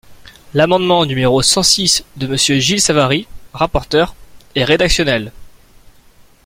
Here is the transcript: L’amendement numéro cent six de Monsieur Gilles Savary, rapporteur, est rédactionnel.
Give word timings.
L’amendement 0.55 1.05
numéro 1.05 1.43
cent 1.43 1.61
six 1.61 2.03
de 2.15 2.25
Monsieur 2.25 2.57
Gilles 2.57 2.81
Savary, 2.81 3.27
rapporteur, 3.53 4.15
est 4.55 4.63
rédactionnel. 4.63 5.31